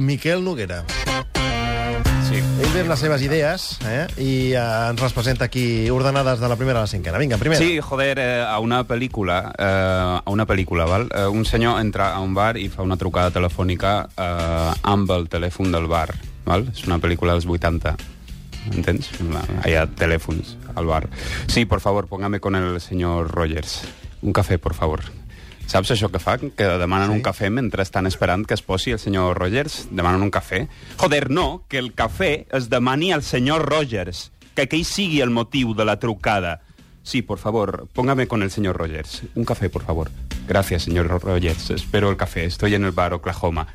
Miquel 0.00 0.42
Noguera. 0.42 0.84
Sí. 2.24 2.38
Ell 2.40 2.70
ve 2.72 2.80
amb 2.80 2.88
les 2.88 3.00
seves 3.02 3.20
idees 3.20 3.64
eh? 3.84 4.06
i 4.16 4.30
eh, 4.54 4.62
ens 4.62 5.02
les 5.02 5.12
presenta 5.12 5.44
aquí 5.44 5.90
ordenades 5.92 6.40
de 6.40 6.48
la 6.48 6.56
primera 6.56 6.80
a 6.80 6.86
la 6.86 6.88
cinquena. 6.88 7.18
Vinga, 7.20 7.36
primera. 7.36 7.60
Sí, 7.60 7.80
joder, 7.84 8.16
eh, 8.22 8.40
a 8.40 8.56
una 8.64 8.80
pel·lícula, 8.88 9.52
eh, 9.52 10.22
a 10.24 10.32
una 10.32 10.46
pel·lícula, 10.48 10.88
val? 10.88 11.04
Eh, 11.12 11.26
un 11.26 11.44
senyor 11.44 11.82
entra 11.82 12.14
a 12.14 12.24
un 12.24 12.32
bar 12.32 12.56
i 12.56 12.70
fa 12.72 12.86
una 12.86 12.96
trucada 12.96 13.34
telefònica 13.34 13.92
eh, 14.16 14.72
amb 14.88 15.12
el 15.12 15.28
telèfon 15.28 15.68
del 15.76 15.90
bar, 15.90 16.08
val? 16.48 16.64
És 16.72 16.86
una 16.88 16.96
pel·lícula 16.96 17.36
dels 17.36 17.44
80. 17.44 17.96
¿Entens? 18.72 19.12
Hi 19.68 19.76
ha 19.76 19.84
telèfons 19.84 20.56
al 20.80 20.88
bar. 20.88 21.10
Sí, 21.44 21.66
por 21.66 21.84
favor, 21.84 22.08
póngame 22.08 22.40
con 22.40 22.56
el 22.56 22.80
señor 22.80 23.34
Rogers. 23.36 23.82
Un 24.22 24.32
café, 24.32 24.56
por 24.56 24.72
favor. 24.72 25.04
Saps 25.70 25.92
això 25.94 26.08
que 26.10 26.18
fa? 26.18 26.32
Que 26.34 26.66
demanen 26.80 27.12
sí. 27.12 27.14
un 27.14 27.20
cafè 27.22 27.46
mentre 27.54 27.84
estan 27.86 28.08
esperant 28.10 28.42
que 28.42 28.56
es 28.56 28.62
posi 28.66 28.90
el 28.90 28.98
senyor 28.98 29.38
Rogers? 29.38 29.84
Demanen 29.94 30.24
un 30.26 30.32
cafè? 30.34 30.64
Joder, 30.98 31.28
no, 31.30 31.62
que 31.70 31.78
el 31.78 31.92
cafè 31.94 32.48
es 32.58 32.66
demani 32.72 33.12
al 33.14 33.22
senyor 33.22 33.68
Rogers. 33.68 34.32
Que 34.56 34.66
aquell 34.66 34.82
sigui 34.82 35.20
el 35.22 35.30
motiu 35.30 35.76
de 35.78 35.86
la 35.86 36.00
trucada. 36.02 36.56
Sí, 37.06 37.22
por 37.22 37.38
favor, 37.38 37.86
póngame 37.94 38.26
con 38.26 38.42
el 38.42 38.50
señor 38.50 38.78
Rogers. 38.82 39.22
Un 39.36 39.44
café, 39.44 39.70
por 39.70 39.84
favor. 39.84 40.10
Gracias, 40.48 40.82
señor 40.82 41.06
Rogers. 41.06 41.70
Espero 41.70 42.10
el 42.10 42.16
café. 42.16 42.46
Estoy 42.46 42.74
en 42.74 42.84
el 42.84 42.90
bar 42.90 43.14
Oklahoma. 43.14 43.68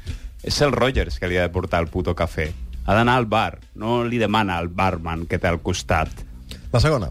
És 0.44 0.60
el 0.62 0.76
Rogers 0.76 1.18
que 1.18 1.32
li 1.32 1.40
ha 1.40 1.48
de 1.48 1.56
portar 1.56 1.80
el 1.80 1.88
puto 1.88 2.12
cafè. 2.12 2.52
Ha 2.86 2.94
d'anar 2.94 3.16
al 3.16 3.26
bar, 3.26 3.62
no 3.74 4.04
li 4.04 4.20
demana 4.20 4.60
al 4.60 4.68
barman 4.68 5.26
que 5.32 5.40
té 5.40 5.48
al 5.48 5.64
costat. 5.64 6.12
La 6.76 6.84
segona. 6.84 7.10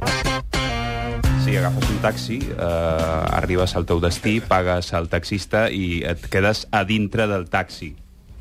Sí, 1.45 1.57
agafes 1.57 1.91
un 1.91 1.99
taxi, 1.99 2.39
eh, 2.41 3.37
arribes 3.37 3.75
al 3.77 3.85
teu 3.85 3.99
destí, 4.01 4.39
pagues 4.41 4.95
al 4.97 5.11
taxista 5.13 5.67
i 5.69 5.99
et 6.09 6.23
quedes 6.33 6.63
a 6.73 6.81
dintre 6.89 7.27
del 7.29 7.51
taxi. 7.53 7.91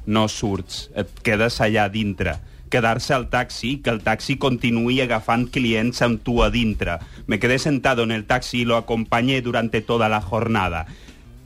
No 0.07 0.30
surts, 0.31 0.85
et 0.95 1.11
quedes 1.20 1.59
allà 1.59 1.89
dintre. 1.91 2.38
Quedar-se 2.71 3.11
al 3.13 3.27
taxi, 3.27 3.73
que 3.84 3.91
el 3.91 3.99
taxi 4.05 4.38
continuï 4.39 5.02
agafant 5.03 5.50
clients 5.52 6.00
amb 6.02 6.23
tu 6.23 6.39
a 6.45 6.50
dintre. 6.50 6.95
Me 7.28 7.41
quedé 7.44 7.59
sentado 7.59 8.03
en 8.08 8.16
el 8.16 8.23
taxi 8.23 8.61
y 8.61 8.66
lo 8.66 8.78
acompañé 8.78 9.41
durante 9.41 9.81
toda 9.81 10.08
la 10.08 10.22
jornada. 10.22 10.85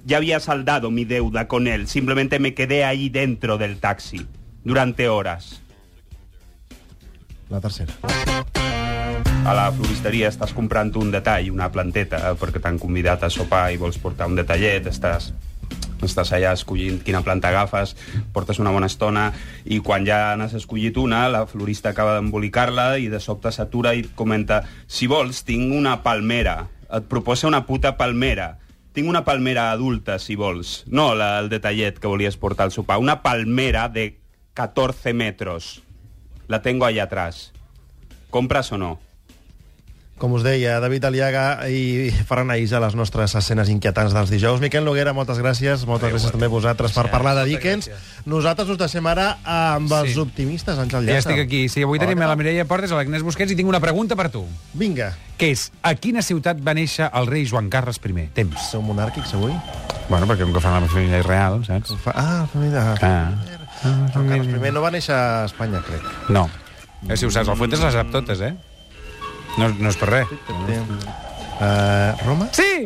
Ya 0.06 0.18
había 0.18 0.40
saldado 0.40 0.92
mi 0.92 1.06
deuda 1.06 1.48
con 1.48 1.66
él, 1.66 1.88
simplemente 1.88 2.38
me 2.38 2.54
quedé 2.54 2.86
ahí 2.86 3.10
dentro 3.10 3.58
del 3.58 3.80
taxi, 3.80 4.28
durante 4.64 5.10
horas. 5.10 5.60
La 7.50 7.60
tercera. 7.60 7.94
A 9.48 9.54
la 9.56 9.70
floristeria 9.72 10.28
estàs 10.28 10.52
comprant 10.52 10.90
un 11.00 11.08
detall, 11.14 11.46
una 11.54 11.70
planteta, 11.72 12.20
perquè 12.36 12.60
t'han 12.60 12.76
convidat 12.82 13.22
a 13.24 13.30
sopar 13.32 13.70
i 13.72 13.78
vols 13.80 13.96
portar 14.04 14.28
un 14.28 14.36
detallet, 14.36 14.90
estàs 14.92 15.30
estàs 16.04 16.34
allà 16.36 16.52
escollint 16.54 17.00
quina 17.02 17.24
planta 17.24 17.48
agafes, 17.50 17.94
portes 18.36 18.60
una 18.60 18.74
bona 18.76 18.90
estona 18.92 19.30
i 19.64 19.80
quan 19.80 20.04
ja 20.06 20.36
n'has 20.38 20.58
escollit 20.60 21.00
una, 21.00 21.24
la 21.32 21.46
florista 21.48 21.94
acaba 21.96 22.18
d'embolicar-la 22.18 22.90
i 23.00 23.08
de 23.08 23.22
sobte 23.24 23.54
s'atura 23.56 23.96
i 23.96 24.04
et 24.04 24.12
comenta 24.20 24.62
si 24.86 25.08
vols, 25.08 25.42
tinc 25.48 25.72
una 25.74 26.02
palmera. 26.04 26.68
Et 26.92 27.08
proposa 27.08 27.48
una 27.48 27.64
puta 27.66 27.96
palmera. 27.96 28.58
Tinc 28.92 29.08
una 29.08 29.24
palmera 29.24 29.72
adulta, 29.72 30.20
si 30.20 30.36
vols. 30.36 30.84
No 30.92 31.14
la, 31.16 31.38
el 31.40 31.48
detallet 31.50 32.00
que 32.00 32.12
volies 32.12 32.36
portar 32.36 32.68
al 32.68 32.76
sopar. 32.76 33.00
Una 33.00 33.22
palmera 33.24 33.88
de 33.88 34.20
14 34.60 35.14
metros. 35.14 35.84
La 36.48 36.62
tengo 36.62 36.86
allá 36.86 37.08
atrás. 37.08 37.54
¿Compras 38.30 38.72
o 38.72 38.78
no? 38.78 39.07
Com 40.18 40.34
us 40.34 40.42
deia, 40.42 40.80
David 40.82 41.04
Aliaga 41.06 41.68
i 41.70 42.10
Ferran 42.26 42.50
Aís 42.50 42.72
a 42.74 42.80
les 42.82 42.96
nostres 42.98 43.36
escenes 43.38 43.70
inquietants 43.70 44.16
dels 44.18 44.32
dijous. 44.34 44.58
Miquel 44.64 44.82
Noguera, 44.82 45.12
moltes 45.14 45.38
gràcies. 45.38 45.84
Moltes 45.86 46.10
gràcies 46.10 46.34
també 46.34 46.48
a 46.50 46.50
vosaltres 46.50 46.96
per 46.96 47.04
parlar 47.12 47.36
de 47.38 47.44
Dickens. 47.46 47.92
Nosaltres 48.26 48.72
us 48.74 48.80
deixem 48.82 49.06
ara 49.06 49.28
amb 49.46 49.92
els 49.94 50.16
Sí. 50.16 50.20
optimistes, 50.20 50.74
Àngel 50.80 51.06
Ja 51.06 51.12
Llàcer. 51.12 51.18
estic 51.20 51.40
aquí. 51.46 51.70
Sí, 51.70 51.84
avui 51.84 52.00
Hola, 52.00 52.08
tenim 52.08 52.24
a 52.24 52.28
la? 52.32 52.36
Mireia 52.36 52.66
Portes, 52.66 52.92
a 52.92 52.96
l'Agnès 52.96 53.22
Busquets, 53.22 53.52
i 53.52 53.56
tinc 53.56 53.70
una 53.70 53.80
pregunta 53.80 54.16
per 54.16 54.32
tu. 54.32 54.44
Vinga. 54.74 55.16
Que 55.38 55.52
és, 55.52 55.72
a 55.84 55.94
quina 55.94 56.24
ciutat 56.24 56.58
va 56.66 56.74
néixer 56.74 57.12
el 57.14 57.28
rei 57.28 57.46
Joan 57.46 57.70
Carles 57.70 58.02
I? 58.04 58.30
Temps. 58.34 58.72
Sou 58.72 58.82
monàrquics 58.82 59.36
avui? 59.36 59.54
Bueno, 60.10 60.26
perquè 60.26 60.46
com 60.46 60.54
que 60.54 60.62
fan 60.62 60.82
la 60.82 60.88
família 60.88 61.22
real, 61.22 61.64
saps? 61.64 61.94
Fa... 62.02 62.12
Ah, 62.16 62.40
la 62.42 62.48
família... 62.48 62.96
Ah. 63.04 63.32
Joan 64.16 64.30
Carles 64.30 64.48
I 64.48 64.72
no 64.72 64.82
va 64.82 64.90
néixer 64.90 65.14
a 65.14 65.46
Espanya, 65.46 65.84
crec. 65.86 66.02
No. 66.30 66.50
Eh, 67.08 67.16
si 67.16 67.28
ho 67.28 67.30
saps, 67.30 67.48
el 67.50 67.56
Fuentes 67.56 67.80
les 67.80 67.94
sap 67.94 68.10
totes, 68.10 68.42
eh? 68.42 68.56
No, 69.58 69.70
no 69.74 69.90
és 69.90 69.98
per 69.98 70.10
res. 70.12 70.34
Uh, 71.58 72.14
Roma? 72.26 72.48
Sí! 72.54 72.86